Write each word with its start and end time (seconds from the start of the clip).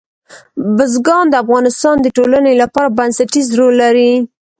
بزګان 0.77 1.25
د 1.29 1.35
افغانستان 1.43 1.95
د 2.01 2.07
ټولنې 2.17 2.53
لپاره 2.61 2.93
بنسټيز 2.97 3.47
رول 3.59 3.73
لري. 3.83 4.11